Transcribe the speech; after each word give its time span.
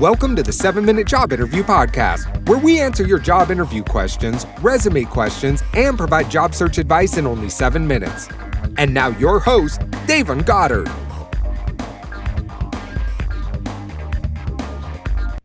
Welcome 0.00 0.36
to 0.36 0.44
the 0.44 0.52
7 0.52 0.84
Minute 0.84 1.08
Job 1.08 1.32
Interview 1.32 1.64
Podcast, 1.64 2.48
where 2.48 2.60
we 2.60 2.78
answer 2.78 3.04
your 3.04 3.18
job 3.18 3.50
interview 3.50 3.82
questions, 3.82 4.46
resume 4.60 5.04
questions, 5.04 5.64
and 5.74 5.98
provide 5.98 6.30
job 6.30 6.54
search 6.54 6.78
advice 6.78 7.16
in 7.16 7.26
only 7.26 7.48
7 7.50 7.84
minutes. 7.84 8.28
And 8.76 8.94
now, 8.94 9.08
your 9.08 9.40
host, 9.40 9.80
Davon 10.06 10.42
Goddard. 10.42 10.86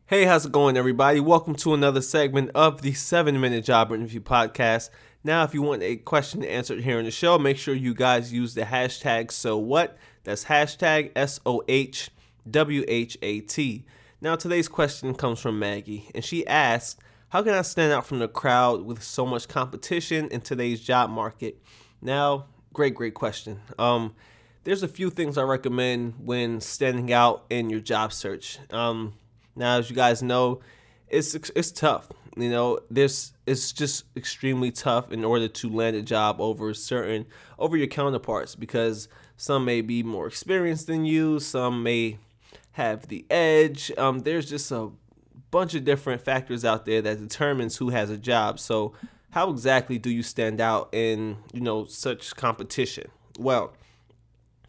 Hey, 0.05 0.25
how's 0.25 0.45
it 0.45 0.51
going, 0.51 0.77
everybody? 0.77 1.19
Welcome 1.19 1.55
to 1.55 1.73
another 1.73 2.03
segment 2.03 2.51
of 2.53 2.83
the 2.83 2.93
7 2.93 3.41
Minute 3.41 3.65
Job 3.65 3.91
Interview 3.91 4.21
Podcast. 4.21 4.91
Now, 5.23 5.43
if 5.45 5.55
you 5.55 5.63
want 5.63 5.81
a 5.81 5.95
question 5.95 6.43
answered 6.43 6.81
here 6.81 6.99
in 6.99 7.05
the 7.05 7.11
show, 7.11 7.39
make 7.39 7.57
sure 7.57 7.73
you 7.73 7.95
guys 7.95 8.31
use 8.31 8.53
the 8.53 8.61
hashtag 8.61 9.31
so 9.31 9.57
what. 9.57 9.97
That's 10.25 10.45
hashtag 10.45 11.09
S 11.15 11.39
O 11.43 11.63
H 11.67 12.11
W 12.47 12.85
H 12.87 13.17
A 13.23 13.39
T. 13.39 13.85
Now, 14.23 14.37
today's 14.37 14.69
question 14.69 15.13
comes 15.15 15.41
from 15.41 15.59
Maggie, 15.59 16.09
and 16.15 16.23
she 16.23 16.47
asks, 16.47 16.97
How 17.27 17.43
can 17.43 17.55
I 17.55 17.61
stand 17.61 17.91
out 17.91 18.05
from 18.05 18.19
the 18.19 18.29
crowd 18.29 18.83
with 18.83 19.03
so 19.03 19.25
much 19.25 19.49
competition 19.49 20.29
in 20.29 20.39
today's 20.39 20.79
job 20.79 21.09
market? 21.09 21.61
Now, 22.01 22.45
great, 22.71 22.95
great 22.95 23.15
question. 23.15 23.59
Um, 23.77 24.15
there's 24.63 24.81
a 24.81 24.87
few 24.87 25.09
things 25.09 25.37
I 25.37 25.43
recommend 25.43 26.13
when 26.23 26.61
standing 26.61 27.11
out 27.11 27.43
in 27.49 27.69
your 27.69 27.81
job 27.81 28.13
search. 28.13 28.59
Um, 28.71 29.15
now, 29.57 29.79
as 29.79 29.89
you 29.89 29.95
guys 29.97 30.23
know, 30.23 30.61
it's 31.09 31.35
it's 31.35 31.73
tough. 31.73 32.07
You 32.37 32.49
know, 32.49 32.79
there's 32.89 33.33
it's 33.45 33.73
just 33.73 34.05
extremely 34.15 34.71
tough 34.71 35.11
in 35.11 35.25
order 35.25 35.49
to 35.49 35.69
land 35.69 35.97
a 35.97 36.01
job 36.01 36.39
over 36.39 36.73
certain 36.73 37.25
over 37.59 37.75
your 37.75 37.87
counterparts 37.87 38.55
because 38.55 39.09
some 39.35 39.65
may 39.65 39.81
be 39.81 40.01
more 40.01 40.27
experienced 40.27 40.87
than 40.87 41.03
you, 41.03 41.41
some 41.41 41.83
may 41.83 42.19
have 42.73 43.07
the 43.07 43.25
edge. 43.29 43.91
Um, 43.97 44.19
there's 44.19 44.49
just 44.49 44.71
a 44.71 44.89
bunch 45.51 45.75
of 45.75 45.83
different 45.83 46.21
factors 46.21 46.63
out 46.63 46.85
there 46.85 47.01
that 47.01 47.19
determines 47.19 47.77
who 47.77 47.89
has 47.89 48.09
a 48.09 48.17
job. 48.17 48.59
So, 48.59 48.93
how 49.31 49.49
exactly 49.49 49.97
do 49.97 50.11
you 50.11 50.21
stand 50.21 50.61
out 50.61 50.89
in 50.93 51.37
you 51.53 51.61
know 51.61 51.85
such 51.85 52.35
competition? 52.35 53.09
Well, 53.39 53.73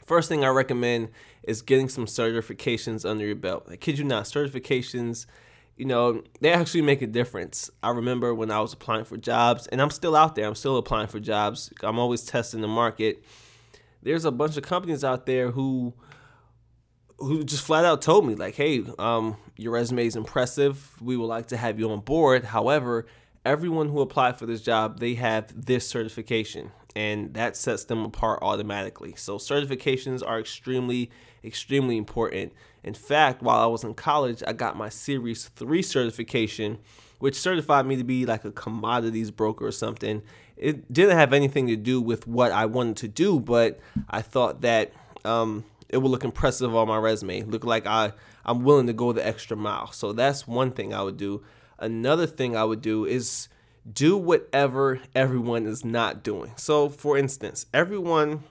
first 0.06 0.28
thing 0.28 0.44
I 0.44 0.48
recommend 0.48 1.10
is 1.42 1.60
getting 1.60 1.88
some 1.88 2.06
certifications 2.06 3.08
under 3.08 3.26
your 3.26 3.36
belt. 3.36 3.66
I 3.70 3.76
kid 3.76 3.98
you 3.98 4.04
not, 4.04 4.24
certifications 4.24 5.26
you 5.76 5.84
know, 5.84 6.22
they 6.40 6.52
actually 6.52 6.82
make 6.82 7.02
a 7.02 7.06
difference. 7.06 7.70
I 7.82 7.90
remember 7.90 8.34
when 8.34 8.50
I 8.50 8.60
was 8.60 8.72
applying 8.72 9.04
for 9.04 9.16
jobs, 9.16 9.66
and 9.66 9.82
I'm 9.82 9.90
still 9.90 10.14
out 10.14 10.34
there, 10.34 10.46
I'm 10.46 10.54
still 10.54 10.76
applying 10.76 11.08
for 11.08 11.18
jobs. 11.18 11.72
I'm 11.82 11.98
always 11.98 12.24
testing 12.24 12.60
the 12.60 12.68
market. 12.68 13.24
There's 14.02 14.24
a 14.24 14.30
bunch 14.30 14.56
of 14.56 14.62
companies 14.62 15.02
out 15.02 15.26
there 15.26 15.50
who 15.50 15.94
who 17.18 17.44
just 17.44 17.64
flat 17.64 17.84
out 17.84 18.02
told 18.02 18.26
me 18.26 18.34
like, 18.34 18.54
"Hey, 18.54 18.84
um, 18.98 19.36
your 19.56 19.72
resume 19.72 20.06
is 20.06 20.16
impressive. 20.16 20.90
We 21.00 21.16
would 21.16 21.26
like 21.26 21.46
to 21.48 21.56
have 21.56 21.78
you 21.78 21.90
on 21.90 22.00
board. 22.00 22.44
However, 22.44 23.06
everyone 23.44 23.88
who 23.88 24.00
applied 24.00 24.38
for 24.38 24.46
this 24.46 24.60
job, 24.62 24.98
they 24.98 25.14
have 25.14 25.52
this 25.66 25.86
certification, 25.86 26.72
and 26.96 27.34
that 27.34 27.56
sets 27.56 27.84
them 27.84 28.04
apart 28.04 28.40
automatically. 28.42 29.14
So 29.16 29.38
certifications 29.38 30.26
are 30.26 30.40
extremely, 30.40 31.10
extremely 31.44 31.96
important. 31.96 32.52
In 32.82 32.94
fact, 32.94 33.42
while 33.42 33.60
I 33.60 33.66
was 33.66 33.84
in 33.84 33.94
college, 33.94 34.42
I 34.46 34.52
got 34.52 34.76
my 34.76 34.88
Series 34.88 35.46
3 35.48 35.82
certification, 35.82 36.78
which 37.18 37.34
certified 37.34 37.86
me 37.86 37.96
to 37.96 38.04
be 38.04 38.26
like 38.26 38.44
a 38.44 38.50
commodities 38.50 39.30
broker 39.30 39.66
or 39.66 39.72
something. 39.72 40.22
It 40.56 40.92
didn't 40.92 41.16
have 41.16 41.32
anything 41.32 41.66
to 41.68 41.76
do 41.76 42.00
with 42.00 42.26
what 42.26 42.52
I 42.52 42.66
wanted 42.66 42.96
to 42.98 43.08
do, 43.08 43.40
but 43.40 43.80
I 44.08 44.22
thought 44.22 44.60
that 44.60 44.92
um, 45.24 45.64
it 45.94 45.98
will 45.98 46.10
look 46.10 46.24
impressive 46.24 46.74
on 46.74 46.88
my 46.88 46.98
resume. 46.98 47.42
Look 47.42 47.64
like 47.64 47.86
I 47.86 48.12
I'm 48.44 48.64
willing 48.64 48.88
to 48.88 48.92
go 48.92 49.12
the 49.12 49.24
extra 49.24 49.56
mile. 49.56 49.92
So 49.92 50.12
that's 50.12 50.46
one 50.46 50.72
thing 50.72 50.92
I 50.92 51.02
would 51.02 51.16
do. 51.16 51.44
Another 51.78 52.26
thing 52.26 52.56
I 52.56 52.64
would 52.64 52.82
do 52.82 53.04
is 53.04 53.48
do 53.90 54.16
whatever 54.16 55.00
everyone 55.14 55.66
is 55.66 55.84
not 55.84 56.24
doing. 56.24 56.52
So 56.56 56.88
for 56.88 57.16
instance, 57.16 57.66
everyone 57.72 58.42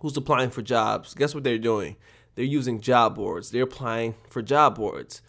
who's 0.00 0.16
applying 0.16 0.50
for 0.50 0.60
jobs, 0.60 1.14
guess 1.14 1.34
what 1.34 1.42
they're 1.42 1.56
doing? 1.56 1.96
They're 2.34 2.44
using 2.44 2.82
job 2.82 3.14
boards. 3.14 3.50
They're 3.50 3.62
applying 3.62 4.14
for 4.28 4.42
job 4.42 4.76
boards. 4.76 5.22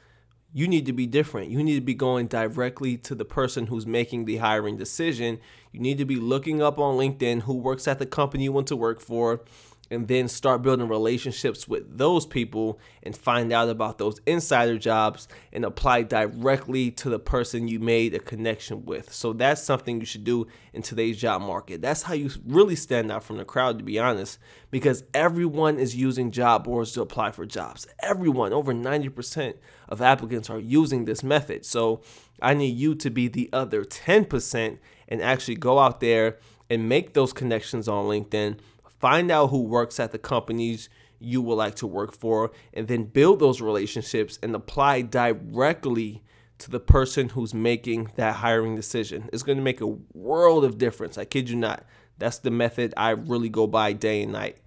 You 0.51 0.67
need 0.67 0.85
to 0.87 0.93
be 0.93 1.07
different. 1.07 1.51
You 1.51 1.63
need 1.63 1.75
to 1.75 1.81
be 1.81 1.93
going 1.93 2.27
directly 2.27 2.97
to 2.97 3.15
the 3.15 3.25
person 3.25 3.67
who's 3.67 3.85
making 3.85 4.25
the 4.25 4.37
hiring 4.37 4.75
decision. 4.75 5.39
You 5.71 5.79
need 5.79 5.97
to 5.99 6.05
be 6.05 6.15
looking 6.15 6.61
up 6.61 6.79
on 6.79 6.97
LinkedIn 6.97 7.43
who 7.43 7.53
works 7.55 7.87
at 7.87 7.99
the 7.99 8.05
company 8.05 8.45
you 8.45 8.51
want 8.51 8.67
to 8.67 8.75
work 8.75 8.99
for 8.99 9.41
and 9.91 10.07
then 10.07 10.27
start 10.27 10.61
building 10.61 10.87
relationships 10.87 11.67
with 11.67 11.97
those 11.97 12.25
people 12.25 12.79
and 13.03 13.15
find 13.15 13.53
out 13.53 13.69
about 13.69 13.97
those 13.97 14.19
insider 14.25 14.77
jobs 14.77 15.27
and 15.53 15.63
apply 15.63 16.03
directly 16.03 16.89
to 16.91 17.09
the 17.09 17.19
person 17.19 17.67
you 17.67 17.79
made 17.79 18.13
a 18.13 18.19
connection 18.19 18.85
with. 18.85 19.13
So 19.13 19.33
that's 19.33 19.61
something 19.61 19.99
you 19.99 20.05
should 20.05 20.23
do 20.23 20.47
in 20.73 20.81
today's 20.81 21.17
job 21.17 21.41
market. 21.41 21.81
That's 21.81 22.03
how 22.03 22.13
you 22.13 22.29
really 22.45 22.75
stand 22.75 23.11
out 23.11 23.23
from 23.23 23.37
the 23.37 23.45
crowd, 23.45 23.77
to 23.77 23.83
be 23.83 23.99
honest, 23.99 24.39
because 24.71 25.03
everyone 25.13 25.77
is 25.77 25.95
using 25.95 26.31
job 26.31 26.63
boards 26.63 26.91
to 26.93 27.01
apply 27.01 27.31
for 27.31 27.45
jobs. 27.45 27.87
Everyone, 27.99 28.53
over 28.53 28.73
90% 28.73 29.55
of 29.87 30.01
applicants 30.01 30.49
are 30.49 30.59
using 30.59 31.05
this 31.05 31.23
method. 31.23 31.65
So 31.65 32.01
I 32.41 32.53
need 32.53 32.75
you 32.75 32.95
to 32.95 33.09
be 33.09 33.27
the 33.27 33.49
other 33.53 33.83
10% 33.83 34.77
and 35.07 35.21
actually 35.21 35.55
go 35.55 35.79
out 35.79 35.99
there 35.99 36.37
and 36.69 36.89
make 36.89 37.13
those 37.13 37.31
connections 37.31 37.87
on 37.87 38.05
LinkedIn 38.05 38.57
find 39.05 39.29
out 39.29 39.51
who 39.51 39.61
works 39.61 39.99
at 39.99 40.11
the 40.11 40.17
companies 40.17 40.89
you 41.19 41.39
would 41.39 41.53
like 41.53 41.75
to 41.75 41.85
work 41.85 42.11
for, 42.11 42.49
and 42.73 42.87
then 42.87 43.03
build 43.03 43.39
those 43.39 43.61
relationships 43.61 44.39
and 44.41 44.55
apply 44.55 44.99
directly 45.03 46.23
to 46.57 46.71
the 46.71 46.79
person 46.79 47.29
who's 47.29 47.53
making 47.53 48.11
that 48.15 48.37
hiring 48.37 48.75
decision. 48.75 49.29
It's 49.31 49.43
going 49.43 49.59
to 49.59 49.63
make 49.63 49.79
a 49.79 49.95
world 50.15 50.65
of 50.65 50.79
difference. 50.79 51.19
I 51.19 51.25
kid 51.25 51.51
you 51.51 51.55
not. 51.55 51.85
That's 52.17 52.39
the 52.39 52.49
method 52.49 52.95
I 52.97 53.11
really 53.11 53.47
go 53.47 53.67
by 53.67 53.93
day 53.93 54.23
and 54.23 54.33
night. 54.33 54.57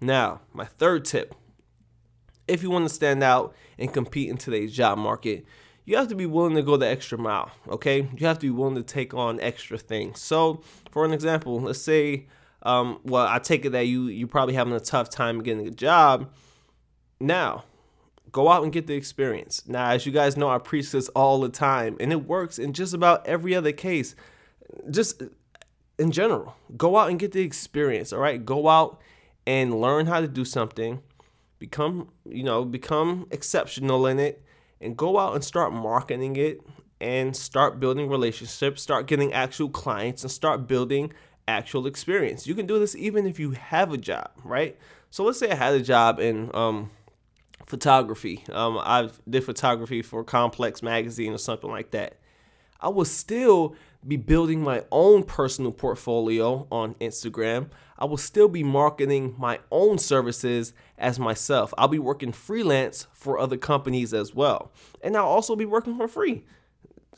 Now, 0.00 0.40
my 0.54 0.64
third 0.64 1.04
tip 1.04 1.34
if 2.48 2.62
you 2.62 2.70
want 2.70 2.88
to 2.88 2.94
stand 2.94 3.22
out 3.22 3.54
and 3.78 3.92
compete 3.92 4.30
in 4.30 4.38
today's 4.38 4.74
job 4.74 4.96
market, 4.96 5.44
you 5.84 5.98
have 5.98 6.08
to 6.08 6.14
be 6.14 6.24
willing 6.24 6.54
to 6.54 6.62
go 6.62 6.78
the 6.78 6.88
extra 6.88 7.18
mile, 7.18 7.50
okay? 7.68 8.08
You 8.16 8.26
have 8.26 8.38
to 8.38 8.46
be 8.46 8.50
willing 8.50 8.76
to 8.76 8.82
take 8.82 9.12
on 9.12 9.38
extra 9.40 9.76
things. 9.76 10.18
So, 10.18 10.62
for 10.90 11.04
an 11.04 11.12
example, 11.12 11.60
let's 11.60 11.82
say 11.82 12.26
um, 12.62 13.00
well, 13.04 13.26
I 13.26 13.38
take 13.38 13.64
it 13.64 13.70
that 13.70 13.86
you 13.86 14.06
you 14.06 14.26
probably 14.26 14.54
having 14.54 14.72
a 14.72 14.80
tough 14.80 15.10
time 15.10 15.42
getting 15.42 15.66
a 15.66 15.70
job. 15.70 16.32
Now, 17.20 17.64
go 18.30 18.48
out 18.48 18.62
and 18.62 18.72
get 18.72 18.86
the 18.86 18.94
experience. 18.94 19.66
Now, 19.66 19.90
as 19.90 20.06
you 20.06 20.12
guys 20.12 20.36
know, 20.36 20.48
I 20.48 20.58
preach 20.58 20.92
this 20.92 21.08
all 21.10 21.40
the 21.40 21.48
time, 21.48 21.96
and 21.98 22.12
it 22.12 22.26
works 22.26 22.58
in 22.58 22.72
just 22.72 22.94
about 22.94 23.26
every 23.26 23.54
other 23.54 23.72
case. 23.72 24.14
Just 24.90 25.22
in 25.98 26.12
general, 26.12 26.54
go 26.76 26.96
out 26.96 27.10
and 27.10 27.18
get 27.18 27.32
the 27.32 27.42
experience. 27.42 28.12
All 28.12 28.20
right, 28.20 28.44
go 28.44 28.68
out 28.68 29.00
and 29.46 29.80
learn 29.80 30.06
how 30.06 30.20
to 30.20 30.28
do 30.28 30.44
something. 30.44 31.02
Become 31.58 32.10
you 32.24 32.44
know 32.44 32.64
become 32.64 33.26
exceptional 33.32 34.06
in 34.06 34.20
it, 34.20 34.44
and 34.80 34.96
go 34.96 35.18
out 35.18 35.34
and 35.34 35.42
start 35.44 35.72
marketing 35.72 36.36
it 36.36 36.60
and 37.00 37.36
start 37.36 37.80
building 37.80 38.08
relationships, 38.08 38.80
start 38.80 39.08
getting 39.08 39.32
actual 39.32 39.68
clients, 39.68 40.22
and 40.22 40.30
start 40.30 40.68
building 40.68 41.12
actual 41.48 41.86
experience. 41.86 42.46
You 42.46 42.54
can 42.54 42.66
do 42.66 42.78
this 42.78 42.94
even 42.96 43.26
if 43.26 43.38
you 43.38 43.52
have 43.52 43.92
a 43.92 43.98
job, 43.98 44.30
right? 44.44 44.78
So 45.10 45.24
let's 45.24 45.38
say 45.38 45.50
I 45.50 45.54
had 45.54 45.74
a 45.74 45.82
job 45.82 46.20
in 46.20 46.50
um, 46.54 46.90
photography. 47.66 48.44
Um, 48.50 48.78
I 48.78 49.10
did 49.28 49.44
photography 49.44 50.02
for 50.02 50.24
Complex 50.24 50.82
Magazine 50.82 51.32
or 51.32 51.38
something 51.38 51.70
like 51.70 51.90
that. 51.90 52.18
I 52.80 52.88
will 52.88 53.04
still 53.04 53.76
be 54.06 54.16
building 54.16 54.62
my 54.62 54.84
own 54.90 55.22
personal 55.22 55.70
portfolio 55.70 56.66
on 56.72 56.94
Instagram. 56.94 57.70
I 57.96 58.04
will 58.04 58.16
still 58.16 58.48
be 58.48 58.64
marketing 58.64 59.36
my 59.38 59.60
own 59.70 59.98
services 59.98 60.72
as 60.98 61.20
myself. 61.20 61.72
I'll 61.78 61.86
be 61.86 62.00
working 62.00 62.32
freelance 62.32 63.06
for 63.12 63.38
other 63.38 63.56
companies 63.56 64.12
as 64.12 64.34
well. 64.34 64.72
And 65.02 65.16
I'll 65.16 65.26
also 65.26 65.54
be 65.54 65.64
working 65.64 65.96
for 65.96 66.08
free 66.08 66.44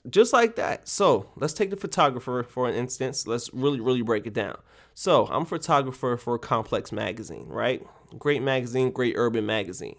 just 0.08 0.32
like 0.32 0.56
that. 0.56 0.88
So 0.88 1.30
let's 1.36 1.54
take 1.54 1.70
the 1.70 1.76
photographer 1.76 2.44
for 2.48 2.68
an 2.68 2.74
instance. 2.74 3.26
Let's 3.26 3.52
really, 3.52 3.80
really 3.80 4.02
break 4.02 4.26
it 4.26 4.34
down. 4.34 4.58
So 4.94 5.26
I'm 5.26 5.42
a 5.42 5.46
photographer 5.46 6.16
for 6.16 6.34
a 6.34 6.38
Complex 6.38 6.92
Magazine, 6.92 7.46
right? 7.48 7.84
Great 8.18 8.42
magazine, 8.42 8.90
great 8.90 9.14
urban 9.16 9.44
magazine. 9.44 9.96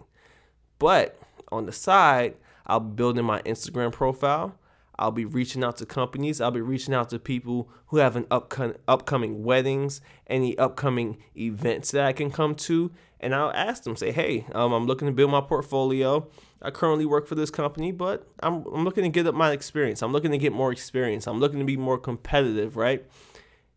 But 0.78 1.20
on 1.52 1.66
the 1.66 1.72
side, 1.72 2.36
I'll 2.66 2.80
be 2.80 2.94
building 2.94 3.24
my 3.24 3.42
Instagram 3.42 3.92
profile. 3.92 4.58
I'll 4.98 5.10
be 5.10 5.24
reaching 5.24 5.62
out 5.62 5.76
to 5.78 5.86
companies. 5.86 6.40
I'll 6.40 6.50
be 6.50 6.60
reaching 6.60 6.94
out 6.94 7.10
to 7.10 7.18
people 7.18 7.68
who 7.86 7.98
have 7.98 8.16
an 8.16 8.26
upcoming 8.30 8.76
upcoming 8.88 9.42
weddings, 9.44 10.00
any 10.26 10.56
upcoming 10.58 11.18
events 11.36 11.90
that 11.90 12.04
I 12.04 12.12
can 12.12 12.30
come 12.30 12.54
to, 12.56 12.90
and 13.20 13.34
I'll 13.34 13.52
ask 13.52 13.82
them, 13.84 13.96
say, 13.96 14.12
hey, 14.12 14.46
um, 14.52 14.72
I'm 14.72 14.86
looking 14.86 15.06
to 15.06 15.12
build 15.12 15.30
my 15.30 15.40
portfolio. 15.40 16.28
I 16.62 16.70
currently 16.70 17.06
work 17.06 17.26
for 17.26 17.34
this 17.34 17.50
company, 17.50 17.92
but 17.92 18.26
I'm, 18.42 18.64
I'm 18.66 18.84
looking 18.84 19.04
to 19.04 19.10
get 19.10 19.26
up 19.26 19.34
my 19.34 19.52
experience. 19.52 20.02
I'm 20.02 20.12
looking 20.12 20.32
to 20.32 20.38
get 20.38 20.52
more 20.52 20.72
experience. 20.72 21.26
I'm 21.26 21.40
looking 21.40 21.58
to 21.58 21.64
be 21.64 21.76
more 21.76 21.98
competitive, 21.98 22.76
right? 22.76 23.04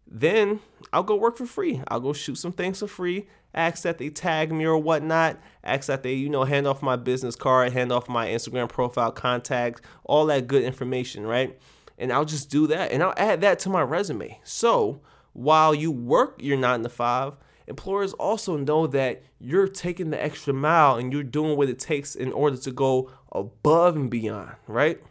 Then 0.07 0.59
I'll 0.91 1.03
go 1.03 1.15
work 1.15 1.37
for 1.37 1.45
free. 1.45 1.81
I'll 1.87 1.99
go 1.99 2.13
shoot 2.13 2.37
some 2.37 2.51
things 2.51 2.79
for 2.79 2.87
free, 2.87 3.27
ask 3.53 3.83
that 3.83 3.97
they 3.97 4.09
tag 4.09 4.51
me 4.51 4.65
or 4.65 4.77
whatnot, 4.77 5.39
ask 5.63 5.87
that 5.87 6.03
they, 6.03 6.13
you 6.13 6.29
know, 6.29 6.43
hand 6.43 6.67
off 6.67 6.81
my 6.81 6.95
business 6.95 7.35
card, 7.35 7.73
hand 7.73 7.91
off 7.91 8.07
my 8.07 8.27
Instagram 8.27 8.69
profile 8.69 9.11
contact, 9.11 9.81
all 10.03 10.25
that 10.27 10.47
good 10.47 10.63
information, 10.63 11.25
right? 11.25 11.59
And 11.97 12.13
I'll 12.13 12.25
just 12.25 12.49
do 12.49 12.67
that 12.67 12.91
and 12.91 13.03
I'll 13.03 13.13
add 13.17 13.41
that 13.41 13.59
to 13.59 13.69
my 13.69 13.81
resume. 13.81 14.39
So 14.43 15.01
while 15.33 15.75
you 15.75 15.91
work 15.91 16.35
your 16.41 16.57
nine 16.57 16.83
to 16.83 16.89
five, 16.89 17.33
employers 17.67 18.13
also 18.13 18.57
know 18.57 18.87
that 18.87 19.23
you're 19.39 19.67
taking 19.67 20.09
the 20.09 20.21
extra 20.21 20.53
mile 20.53 20.95
and 20.95 21.11
you're 21.11 21.23
doing 21.23 21.57
what 21.57 21.69
it 21.69 21.79
takes 21.79 22.15
in 22.15 22.31
order 22.31 22.57
to 22.57 22.71
go 22.71 23.11
above 23.31 23.95
and 23.95 24.09
beyond, 24.09 24.55
right? 24.67 25.01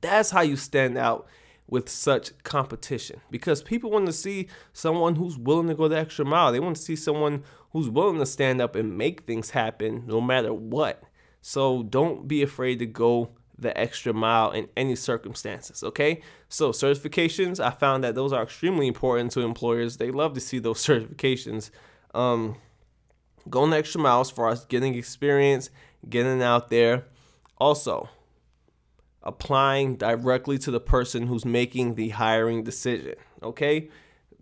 That's 0.00 0.30
how 0.30 0.42
you 0.42 0.56
stand 0.56 0.98
out 0.98 1.26
with 1.68 1.88
such 1.88 2.30
competition 2.44 3.20
because 3.30 3.62
people 3.62 3.90
want 3.90 4.06
to 4.06 4.12
see 4.12 4.48
someone 4.72 5.16
who's 5.16 5.36
willing 5.36 5.68
to 5.68 5.74
go 5.74 5.88
the 5.88 5.98
extra 5.98 6.24
mile. 6.24 6.52
They 6.52 6.60
want 6.60 6.76
to 6.76 6.82
see 6.82 6.96
someone 6.96 7.42
who's 7.72 7.88
willing 7.88 8.18
to 8.18 8.26
stand 8.26 8.60
up 8.60 8.76
and 8.76 8.96
make 8.96 9.22
things 9.22 9.50
happen 9.50 10.04
no 10.06 10.20
matter 10.20 10.54
what. 10.54 11.02
So 11.40 11.82
don't 11.82 12.28
be 12.28 12.42
afraid 12.42 12.78
to 12.78 12.86
go 12.86 13.30
the 13.58 13.76
extra 13.78 14.12
mile 14.12 14.50
in 14.50 14.68
any 14.76 14.94
circumstances, 14.94 15.82
okay? 15.82 16.20
So, 16.48 16.72
certifications, 16.72 17.58
I 17.58 17.70
found 17.70 18.04
that 18.04 18.14
those 18.14 18.32
are 18.32 18.42
extremely 18.42 18.86
important 18.86 19.32
to 19.32 19.40
employers. 19.40 19.96
They 19.96 20.10
love 20.10 20.34
to 20.34 20.40
see 20.40 20.58
those 20.58 20.78
certifications. 20.86 21.70
Um, 22.14 22.56
going 23.48 23.70
the 23.70 23.76
extra 23.76 24.00
mile 24.00 24.20
as 24.20 24.30
far 24.30 24.50
as 24.50 24.64
getting 24.66 24.94
experience, 24.94 25.70
getting 26.08 26.42
out 26.42 26.68
there. 26.68 27.04
Also, 27.58 28.08
applying 29.26 29.96
directly 29.96 30.56
to 30.56 30.70
the 30.70 30.80
person 30.80 31.26
who's 31.26 31.44
making 31.44 31.96
the 31.96 32.10
hiring 32.10 32.62
decision, 32.62 33.14
okay? 33.42 33.90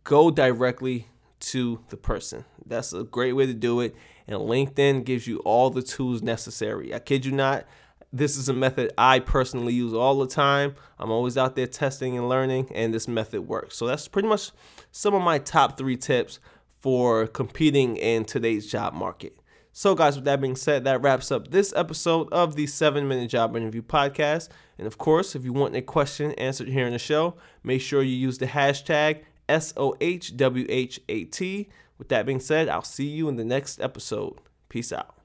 Go 0.04 0.30
directly 0.30 1.08
to 1.40 1.80
the 1.88 1.96
person. 1.96 2.44
That's 2.66 2.92
a 2.92 3.02
great 3.02 3.32
way 3.32 3.46
to 3.46 3.54
do 3.54 3.80
it. 3.80 3.96
And 4.28 4.38
LinkedIn 4.40 5.04
gives 5.04 5.26
you 5.26 5.38
all 5.38 5.70
the 5.70 5.82
tools 5.82 6.22
necessary. 6.22 6.94
I 6.94 6.98
kid 6.98 7.24
you 7.24 7.32
not. 7.32 7.64
This 8.12 8.36
is 8.36 8.48
a 8.48 8.52
method 8.52 8.92
I 8.96 9.18
personally 9.18 9.72
use 9.72 9.92
all 9.92 10.18
the 10.18 10.28
time. 10.28 10.76
I'm 10.98 11.10
always 11.10 11.36
out 11.36 11.56
there 11.56 11.66
testing 11.66 12.16
and 12.16 12.28
learning, 12.28 12.70
and 12.74 12.94
this 12.94 13.08
method 13.08 13.48
works. 13.48 13.76
So 13.76 13.86
that's 13.86 14.06
pretty 14.06 14.28
much 14.28 14.52
some 14.92 15.14
of 15.14 15.22
my 15.22 15.38
top 15.38 15.76
three 15.76 15.96
tips 15.96 16.38
for 16.78 17.26
competing 17.26 17.96
in 17.96 18.24
today's 18.24 18.70
job 18.70 18.92
market. 18.94 19.36
So, 19.76 19.96
guys, 19.96 20.14
with 20.14 20.24
that 20.26 20.40
being 20.40 20.54
said, 20.54 20.84
that 20.84 21.02
wraps 21.02 21.32
up 21.32 21.50
this 21.50 21.72
episode 21.74 22.32
of 22.32 22.54
the 22.54 22.68
7 22.68 23.08
Minute 23.08 23.28
Job 23.28 23.56
Interview 23.56 23.82
Podcast. 23.82 24.48
And 24.78 24.86
of 24.86 24.98
course, 24.98 25.34
if 25.34 25.44
you 25.44 25.52
want 25.52 25.74
a 25.74 25.82
question 25.82 26.30
answered 26.34 26.68
here 26.68 26.86
in 26.86 26.92
the 26.92 26.98
show, 27.00 27.34
make 27.64 27.80
sure 27.80 28.00
you 28.00 28.14
use 28.14 28.38
the 28.38 28.46
hashtag 28.46 29.24
SOHWHAT. 29.48 30.30
With 31.98 32.08
that 32.08 32.24
being 32.24 32.38
said, 32.38 32.68
I'll 32.68 32.82
see 32.82 33.08
you 33.08 33.28
in 33.28 33.34
the 33.34 33.44
next 33.44 33.80
episode. 33.80 34.38
Peace 34.68 34.92
out. 34.92 35.23